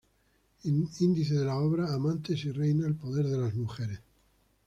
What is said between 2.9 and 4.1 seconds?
poder de las mujeres".